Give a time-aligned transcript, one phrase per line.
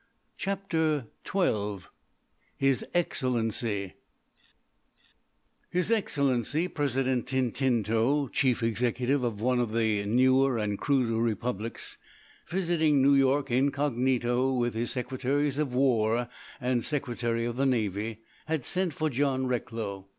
[0.35, 1.77] CHAPTER XII
[2.57, 3.93] HIS EXCELLENCY
[5.69, 11.97] His Excellency President Tintinto, Chief Executive of one of the newer and cruder republics,
[12.47, 16.27] visiting New York incognito with his Secretaries of War
[16.59, 16.89] and of
[17.57, 20.07] the Navy, had sent for John Recklow.